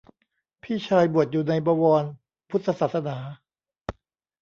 [0.63, 2.03] พี่ชายบวชอยู่ในบวร
[2.49, 3.17] พุทธศาสนา